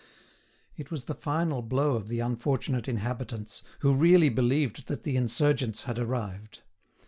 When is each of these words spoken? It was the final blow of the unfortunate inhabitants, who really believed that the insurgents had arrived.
It 0.77 0.89
was 0.89 1.03
the 1.03 1.13
final 1.13 1.61
blow 1.61 1.93
of 1.95 2.07
the 2.07 2.21
unfortunate 2.21 2.87
inhabitants, 2.87 3.61
who 3.81 3.93
really 3.93 4.29
believed 4.29 4.87
that 4.87 5.03
the 5.03 5.15
insurgents 5.15 5.83
had 5.83 5.99
arrived. 5.99 6.61